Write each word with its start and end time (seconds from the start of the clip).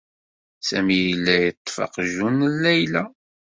Sami 0.67 0.97
yella 1.05 1.35
yeṭṭef 1.45 1.75
aqjun 1.85 2.35
n 2.49 2.57
Layla. 2.61 3.03